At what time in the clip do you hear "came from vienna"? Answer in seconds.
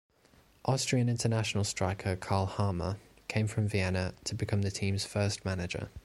3.27-4.15